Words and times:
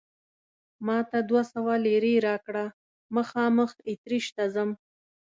ما 0.85 0.99
ته 1.09 1.17
دوه 1.29 1.43
سوه 1.53 1.73
لیرې 1.85 2.15
راکړه، 2.27 2.65
مخامخ 3.15 3.71
اتریش 3.89 4.25
ته 4.35 4.43
ځم. 4.53 4.69